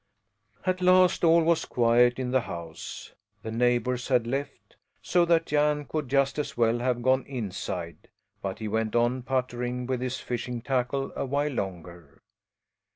At 0.65 0.81
last 0.81 1.23
all 1.23 1.43
was 1.43 1.63
quiet 1.65 2.17
in 2.17 2.31
the 2.31 2.41
house. 2.41 3.13
The 3.43 3.51
neighbours 3.51 4.07
had 4.07 4.25
left, 4.25 4.75
so 4.99 5.25
that 5.25 5.45
Jan 5.45 5.85
could 5.85 6.09
just 6.09 6.39
as 6.39 6.57
well 6.57 6.79
have 6.79 7.03
gone 7.03 7.23
inside; 7.27 8.07
but 8.41 8.57
he 8.57 8.67
went 8.67 8.95
on 8.95 9.21
puttering 9.21 9.85
with 9.85 10.01
his 10.01 10.19
fishing 10.19 10.59
tackle 10.63 11.13
a 11.15 11.27
while 11.27 11.51
longer. 11.51 12.19